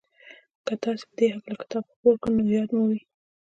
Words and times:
که 0.65 0.73
تاسې 0.81 1.03
په 1.07 1.13
دې 1.17 1.27
هکله 1.33 1.55
کتاب 1.61 1.83
خپور 1.91 2.15
کړ 2.21 2.31
نو 2.37 2.43
ياد 2.55 2.69
مو 2.75 2.83
وي. 2.89 2.99